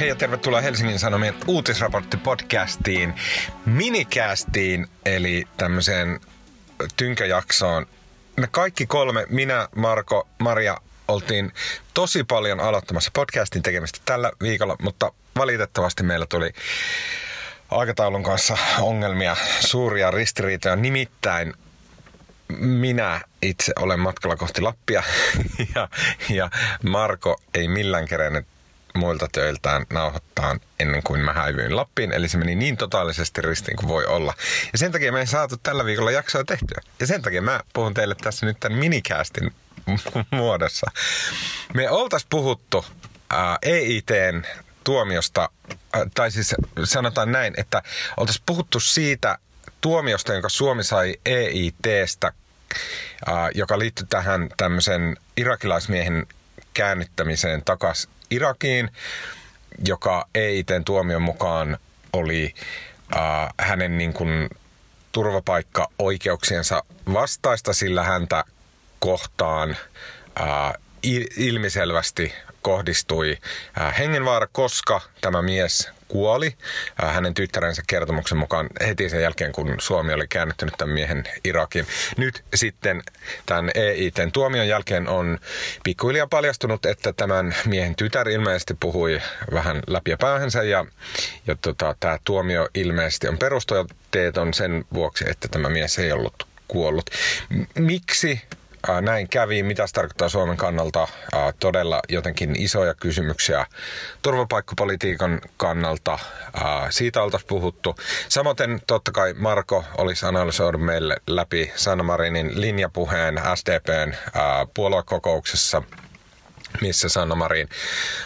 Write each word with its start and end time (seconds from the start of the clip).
Hei 0.00 0.08
ja 0.08 0.14
tervetuloa 0.14 0.60
Helsingin 0.60 0.98
Sanomien 0.98 1.34
uutisraportti-podcastiin, 1.46 3.14
minicastiin, 3.66 4.86
eli 5.04 5.44
tämmöiseen 5.56 6.20
tynkäjaksoon. 6.96 7.86
Me 8.36 8.46
kaikki 8.46 8.86
kolme, 8.86 9.26
minä, 9.30 9.68
Marko, 9.76 10.28
Maria, 10.38 10.76
oltiin 11.08 11.52
tosi 11.94 12.24
paljon 12.24 12.60
aloittamassa 12.60 13.10
podcastin 13.14 13.62
tekemistä 13.62 13.98
tällä 14.04 14.32
viikolla, 14.42 14.76
mutta 14.82 15.12
valitettavasti 15.38 16.02
meillä 16.02 16.26
tuli 16.26 16.52
aikataulun 17.70 18.22
kanssa 18.22 18.58
ongelmia, 18.80 19.36
suuria 19.60 20.10
ristiriitoja. 20.10 20.76
Nimittäin 20.76 21.54
minä 22.58 23.20
itse 23.42 23.72
olen 23.78 24.00
matkalla 24.00 24.36
kohti 24.36 24.60
Lappia 24.60 25.02
ja, 25.74 25.88
ja 26.30 26.50
Marko 26.82 27.40
ei 27.54 27.68
millään 27.68 28.08
kerennyt 28.08 28.46
muilta 28.98 29.28
töiltään 29.32 29.86
nauhoittaa 29.90 30.56
ennen 30.80 31.02
kuin 31.02 31.20
mä 31.20 31.32
häivyin 31.32 31.76
Lappiin. 31.76 32.12
Eli 32.12 32.28
se 32.28 32.38
meni 32.38 32.54
niin 32.54 32.76
totaalisesti 32.76 33.42
ristiin 33.42 33.76
kuin 33.76 33.88
voi 33.88 34.06
olla. 34.06 34.34
Ja 34.72 34.78
sen 34.78 34.92
takia 34.92 35.12
me 35.12 35.20
ei 35.20 35.26
saatu 35.26 35.56
tällä 35.62 35.84
viikolla 35.84 36.10
jaksoa 36.10 36.44
tehtyä. 36.44 36.80
Ja 37.00 37.06
sen 37.06 37.22
takia 37.22 37.42
mä 37.42 37.60
puhun 37.72 37.94
teille 37.94 38.14
tässä 38.14 38.46
nyt 38.46 38.60
tämän 38.60 38.78
minicastin 38.78 39.52
muodossa. 40.30 40.90
Me 41.74 41.90
oltais 41.90 42.26
puhuttu 42.30 42.84
ää, 43.30 43.58
EITn 43.62 44.42
tuomiosta, 44.84 45.50
ää, 45.92 46.06
tai 46.14 46.30
siis 46.30 46.54
sanotaan 46.84 47.32
näin, 47.32 47.54
että 47.56 47.82
oltais 48.16 48.42
puhuttu 48.46 48.80
siitä 48.80 49.38
tuomiosta, 49.80 50.32
jonka 50.32 50.48
Suomi 50.48 50.84
sai 50.84 51.14
EITstä, 51.26 52.32
ää, 53.26 53.50
joka 53.54 53.78
liittyy 53.78 54.06
tähän 54.10 54.48
tämmöisen 54.56 55.16
irakilaismiehen 55.36 56.26
käännyttämiseen 56.78 57.62
takas 57.64 58.08
Irakiin, 58.30 58.90
joka 59.86 60.28
EITn 60.34 60.84
tuomion 60.84 61.22
mukaan 61.22 61.78
oli 62.12 62.54
äh, 63.16 63.48
hänen 63.60 63.98
niin 63.98 64.12
kuin, 64.12 64.48
turvapaikka-oikeuksiensa 65.12 66.82
vastaista, 67.12 67.72
sillä 67.72 68.02
häntä 68.02 68.44
kohtaan 68.98 69.70
äh, 70.40 70.72
ilmiselvästi 71.36 72.32
kohdistui 72.62 73.38
äh, 73.80 73.98
hengenvaara, 73.98 74.46
koska 74.52 75.00
tämä 75.20 75.42
mies 75.42 75.90
kuoli 76.08 76.56
äh, 77.02 77.14
hänen 77.14 77.34
tyttärensä 77.34 77.82
kertomuksen 77.86 78.38
mukaan 78.38 78.66
heti 78.86 79.08
sen 79.08 79.22
jälkeen, 79.22 79.52
kun 79.52 79.74
Suomi 79.78 80.12
oli 80.12 80.26
käännyttänyt 80.28 80.74
tämän 80.78 80.94
miehen 80.94 81.24
Irakin. 81.44 81.86
Nyt 82.16 82.44
sitten 82.54 83.02
tämän 83.46 83.70
EITn 83.74 84.32
tuomion 84.32 84.68
jälkeen 84.68 85.08
on 85.08 85.38
pikkuhiljaa 85.84 86.26
paljastunut, 86.26 86.86
että 86.86 87.12
tämän 87.12 87.54
miehen 87.64 87.96
tytär 87.96 88.28
ilmeisesti 88.28 88.74
puhui 88.80 89.22
vähän 89.52 89.82
läpi 89.86 90.16
päähänsä 90.20 90.62
ja, 90.62 90.86
ja 91.46 91.56
tota, 91.62 91.94
tämä 92.00 92.18
tuomio 92.24 92.68
ilmeisesti 92.74 93.28
on 93.28 93.38
perusteeton 93.38 94.54
sen 94.54 94.84
vuoksi, 94.94 95.24
että 95.30 95.48
tämä 95.48 95.68
mies 95.68 95.98
ei 95.98 96.12
ollut 96.12 96.46
kuollut. 96.68 97.10
Miksi 97.74 98.40
näin 99.00 99.28
kävi, 99.28 99.62
mitä 99.62 99.86
se 99.86 99.92
tarkoittaa 99.92 100.28
Suomen 100.28 100.56
kannalta, 100.56 101.08
todella 101.60 102.00
jotenkin 102.08 102.62
isoja 102.62 102.94
kysymyksiä 102.94 103.66
turvapaikkapolitiikan 104.22 105.40
kannalta, 105.56 106.18
siitä 106.90 107.22
oltaisiin 107.22 107.48
puhuttu. 107.48 107.94
Samoin 108.28 108.56
totta 108.86 109.12
kai 109.12 109.34
Marko 109.34 109.84
olisi 109.98 110.26
analysoinut 110.26 110.84
meille 110.84 111.16
läpi 111.26 111.72
Sanna 111.76 112.04
Marinin 112.04 112.60
linjapuheen 112.60 113.40
SDPn 113.54 114.14
puoluekokouksessa– 114.74 115.82
missä 116.80 117.08
Sanna 117.08 117.34
Marin 117.34 117.68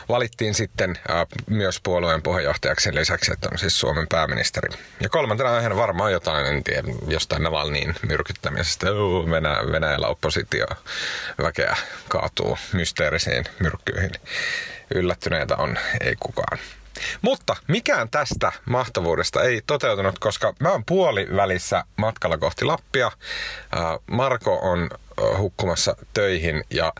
valittiin 0.08 0.54
sitten 0.54 0.98
myös 1.50 1.80
puolueen 1.82 2.22
puheenjohtajaksi 2.22 2.84
sen 2.84 2.94
lisäksi, 2.94 3.32
että 3.32 3.48
on 3.52 3.58
siis 3.58 3.80
Suomen 3.80 4.06
pääministeri. 4.08 4.78
Ja 5.00 5.08
kolmantena 5.08 5.54
aiheena 5.54 5.76
varmaan 5.76 6.12
jotain, 6.12 6.46
en 6.46 6.64
tiedä, 6.64 6.88
jostain 7.08 7.42
Navalniin 7.42 7.94
myrkyttämisestä. 8.08 8.86
Venä, 9.30 9.56
Venäjällä 9.72 10.06
oppositio 10.06 10.66
väkeä 11.42 11.76
kaatuu 12.08 12.58
mysteerisiin 12.72 13.44
myrkkyihin. 13.58 14.10
Yllättyneitä 14.94 15.56
on, 15.56 15.78
ei 16.00 16.16
kukaan. 16.20 16.58
Mutta 17.22 17.56
mikään 17.68 18.08
tästä 18.10 18.52
mahtavuudesta 18.64 19.42
ei 19.42 19.62
toteutunut, 19.66 20.18
koska 20.18 20.54
mä 20.58 20.70
oon 20.70 20.84
puolivälissä 20.84 21.84
matkalla 21.96 22.38
kohti 22.38 22.64
Lappia. 22.64 23.12
Marko 24.10 24.58
on 24.62 24.90
hukkumassa 25.38 25.96
töihin 26.14 26.64
ja 26.70 26.92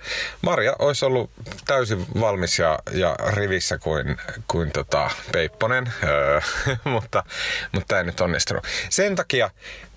Maria 0.43 0.77
olisi 0.79 1.05
ollut 1.05 1.31
täysin 1.67 2.07
valmis 2.21 2.59
ja, 2.59 2.79
ja 2.93 3.17
rivissä 3.35 3.79
kuin, 3.79 4.17
kuin 4.49 4.73
tota 4.73 5.11
Peipponen, 5.33 5.93
öö, 6.05 6.41
mutta, 6.85 7.25
mutta 7.73 7.99
ei 7.99 8.05
nyt 8.05 8.21
onnistunut. 8.21 8.65
Sen 8.91 9.17
takia, 9.17 9.51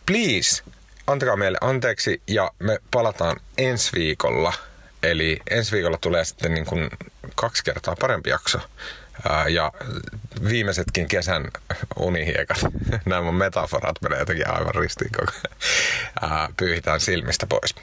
please, 0.06 0.64
antakaa 1.08 1.35
meille 1.35 1.58
anteeksi 1.62 2.22
ja 2.28 2.52
me 2.59 2.80
palataan 2.91 3.40
ensi 3.58 3.91
viikolla. 3.96 4.53
Eli 5.03 5.40
ensi 5.50 5.72
viikolla 5.72 5.97
tulee 5.97 6.25
sitten 6.25 6.53
niin 6.53 6.66
kuin 6.66 6.90
kaksi 7.35 7.64
kertaa 7.64 7.96
parempi 8.00 8.30
jakso 8.30 8.59
ja 9.50 9.72
viimeisetkin 10.50 11.08
kesän 11.08 11.47
unihiekat, 12.00 12.58
nämä 13.06 13.22
mun 13.22 13.35
metaforat 13.35 14.02
menee 14.02 14.19
jotenkin 14.19 14.50
aivan 14.50 14.75
ristiin 14.75 15.12
koko 15.18 15.31
pyyhitään 16.58 17.00
silmistä 17.00 17.47
pois. 17.47 17.75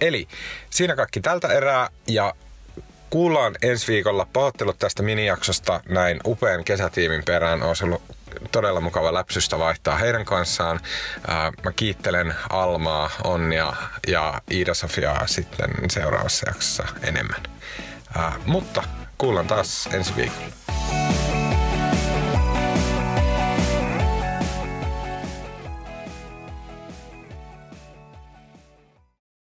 Eli 0.00 0.28
siinä 0.70 0.96
kaikki 0.96 1.20
tältä 1.20 1.48
erää 1.48 1.88
ja 2.06 2.34
kuullaan 3.10 3.56
ensi 3.62 3.92
viikolla 3.92 4.26
pahoittelut 4.32 4.78
tästä 4.78 5.02
minijaksosta 5.02 5.80
näin 5.88 6.20
upean 6.26 6.64
kesätiimin 6.64 7.24
perään. 7.24 7.62
Olisi 7.62 7.84
ollut 7.84 8.02
todella 8.52 8.80
mukava 8.80 9.14
läpsystä 9.14 9.58
vaihtaa 9.58 9.98
heidän 9.98 10.24
kanssaan. 10.24 10.80
Mä 11.64 11.72
kiittelen 11.76 12.34
Almaa, 12.50 13.10
Onnia 13.24 13.72
ja 14.06 14.40
Iida-Sofiaa 14.50 15.26
sitten 15.26 15.70
seuraavassa 15.90 16.48
jaksossa 16.48 16.84
enemmän. 17.02 17.42
mutta 18.46 18.82
kuullaan 19.18 19.46
taas 19.46 19.88
ensi 19.92 20.16
viikolla. 20.16 20.67